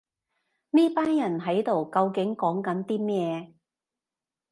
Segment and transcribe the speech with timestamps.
[0.71, 3.53] 呢班人喺度究竟講緊啲咩